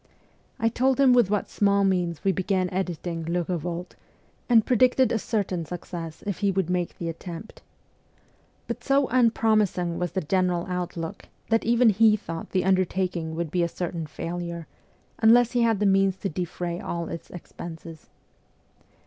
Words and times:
I 0.57 0.67
told 0.67 0.99
him 0.99 1.13
with 1.13 1.29
what 1.29 1.47
small 1.47 1.83
means 1.83 2.23
we 2.23 2.31
began 2.31 2.71
editing' 2.71 3.23
Le 3.31 3.45
Eevolte,' 3.45 3.93
and 4.49 4.65
predicted 4.65 5.11
a 5.11 5.19
certain 5.19 5.63
success 5.63 6.23
if 6.25 6.39
he 6.39 6.51
would 6.51 6.71
make 6.71 6.97
the 6.97 7.07
attempt. 7.07 7.61
But 8.65 8.83
so 8.83 9.07
unpromising 9.09 9.99
was 9.99 10.13
the 10.13 10.21
general 10.21 10.65
outlook, 10.65 11.25
that 11.51 11.65
even 11.65 11.89
he 11.91 12.15
thought 12.17 12.49
the 12.49 12.65
undertaking 12.65 13.35
would 13.35 13.51
be 13.51 13.61
a 13.61 13.67
certain 13.67 14.07
failure, 14.07 14.65
unless 15.19 15.51
he 15.51 15.61
had 15.61 15.79
the 15.79 15.85
means 15.85 16.17
to 16.21 16.29
defray 16.29 16.79
all 16.79 17.07
its 17.07 17.29
expenses. 17.29 18.09